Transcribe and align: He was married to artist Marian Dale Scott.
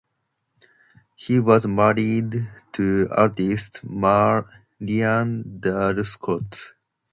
He 1.15 1.39
was 1.39 1.67
married 1.67 2.49
to 2.73 3.07
artist 3.15 3.81
Marian 3.83 5.59
Dale 5.59 6.03
Scott. 6.05 6.73